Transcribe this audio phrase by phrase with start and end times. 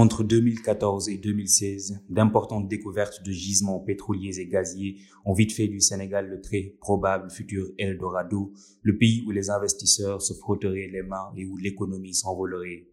[0.00, 5.80] Entre 2014 et 2016, d'importantes découvertes de gisements pétroliers et gaziers ont vite fait du
[5.80, 11.32] Sénégal le très probable futur Eldorado, le pays où les investisseurs se frotteraient les mains
[11.36, 12.86] et où l'économie s'envolerait.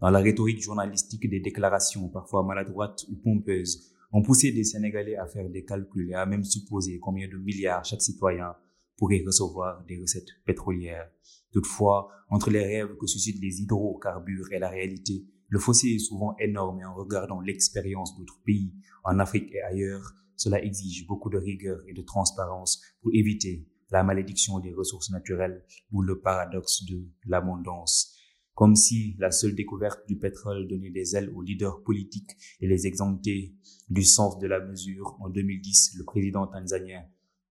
[0.00, 5.26] Dans la rhétorique journalistique des déclarations parfois maladroites ou pompeuses, on poussait des Sénégalais à
[5.26, 8.54] faire des calculs et à même supposer combien de milliards chaque citoyen
[9.02, 11.10] pourrait recevoir des recettes pétrolières.
[11.50, 16.36] Toutefois, entre les rêves que suscitent les hydrocarbures et la réalité, le fossé est souvent
[16.38, 21.36] énorme et en regardant l'expérience d'autres pays en Afrique et ailleurs, cela exige beaucoup de
[21.36, 27.04] rigueur et de transparence pour éviter la malédiction des ressources naturelles ou le paradoxe de
[27.26, 28.16] l'abondance.
[28.54, 32.86] Comme si la seule découverte du pétrole donnait des ailes aux leaders politiques et les
[32.86, 33.52] exemptait
[33.88, 35.16] du sens de la mesure.
[35.18, 37.02] En 2010, le président tanzanien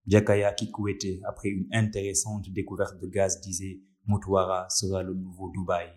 [0.06, 5.92] Jakaya Kikwete, après une intéressante découverte de gaz, disait Mutwara sera le nouveau Dubaï.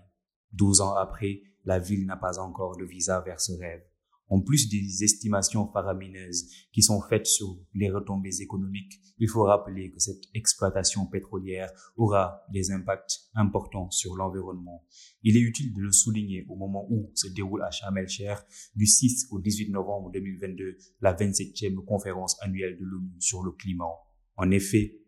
[0.51, 3.81] Douze ans après, la ville n'a pas encore le visa vers ce rêve.
[4.27, 9.91] En plus des estimations faramineuses qui sont faites sur les retombées économiques, il faut rappeler
[9.91, 14.83] que cette exploitation pétrolière aura des impacts importants sur l'environnement.
[15.21, 18.39] Il est utile de le souligner au moment où se déroule à Sharm el-Sheikh
[18.75, 23.85] du 6 au 18 novembre 2022 la 27e conférence annuelle de l'ONU sur le climat.
[24.37, 25.04] En effet,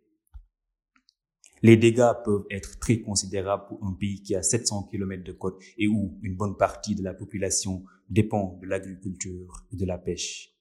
[1.62, 5.62] les dégâts peuvent être très considérables pour un pays qui a 700 km de côte
[5.78, 10.54] et où une bonne partie de la population dépend de l'agriculture et de la pêche.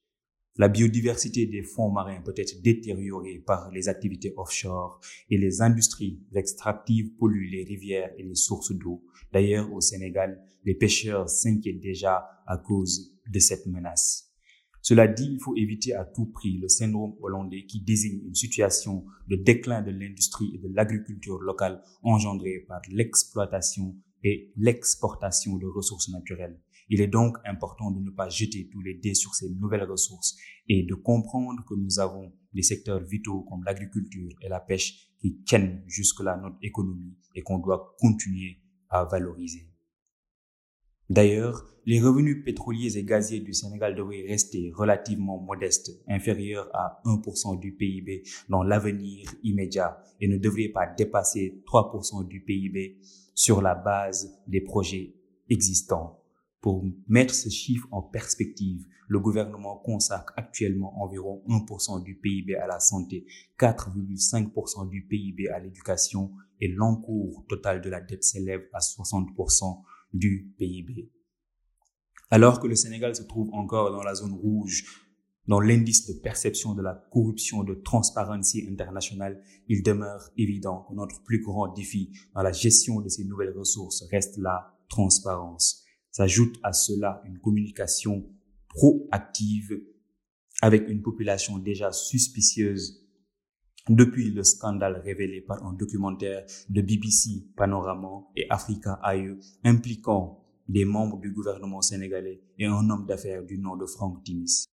[0.59, 6.19] La biodiversité des fonds marins peut être détériorée par les activités offshore et les industries
[6.33, 9.03] extractives polluent les rivières et les sources d'eau.
[9.31, 14.26] D'ailleurs, au Sénégal, les pêcheurs s'inquiètent déjà à cause de cette menace.
[14.87, 19.03] Cela dit, il faut éviter à tout prix le syndrome hollandais qui désigne une situation
[19.27, 26.07] de déclin de l'industrie et de l'agriculture locale engendrée par l'exploitation et l'exportation de ressources
[26.07, 26.57] naturelles.
[26.87, 30.37] Il est donc important de ne pas jeter tous les dés sur ces nouvelles ressources
[30.69, 35.41] et de comprendre que nous avons des secteurs vitaux comme l'agriculture et la pêche qui
[35.43, 39.67] tiennent jusque-là notre économie et qu'on doit continuer à valoriser.
[41.09, 47.59] D'ailleurs, les revenus pétroliers et gaziers du Sénégal devraient rester relativement modestes, inférieurs à 1%
[47.59, 52.97] du PIB dans l'avenir immédiat et ne devraient pas dépasser 3% du PIB
[53.33, 55.15] sur la base des projets
[55.49, 56.21] existants.
[56.59, 62.67] Pour mettre ce chiffre en perspective, le gouvernement consacre actuellement environ 1% du PIB à
[62.67, 63.25] la santé,
[63.57, 70.53] 4,5% du PIB à l'éducation et l'encours total de la dette s'élève à 60% du
[70.57, 71.11] PIB.
[72.29, 74.83] Alors que le Sénégal se trouve encore dans la zone rouge,
[75.47, 81.23] dans l'indice de perception de la corruption de Transparency International, il demeure évident que notre
[81.23, 85.85] plus grand défi dans la gestion de ces nouvelles ressources reste la transparence.
[86.11, 88.29] S'ajoute à cela une communication
[88.67, 89.81] proactive
[90.61, 93.06] avec une population déjà suspicieuse
[93.89, 100.85] depuis le scandale révélé par un documentaire de BBC Panorama et Africa AE impliquant des
[100.85, 104.65] membres du gouvernement sénégalais et un homme d'affaires du nom de Franck Timis.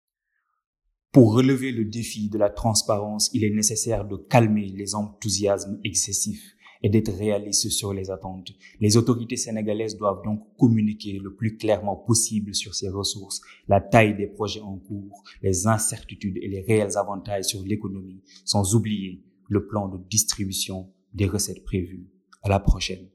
[1.11, 6.55] Pour relever le défi de la transparence, il est nécessaire de calmer les enthousiasmes excessifs
[6.83, 8.51] et d'être réaliste sur les attentes.
[8.79, 14.15] Les autorités sénégalaises doivent donc communiquer le plus clairement possible sur ces ressources, la taille
[14.15, 19.65] des projets en cours, les incertitudes et les réels avantages sur l'économie, sans oublier le
[19.65, 22.09] plan de distribution des recettes prévues.
[22.41, 23.12] À la prochaine.